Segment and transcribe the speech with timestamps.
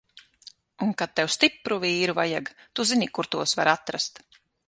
[0.85, 4.21] Un kad tev stipru vīru vajaga, tu zini, kur tos var atrast!